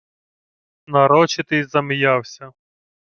Нарочитий 0.91 1.63
зам'явся. 1.63 2.45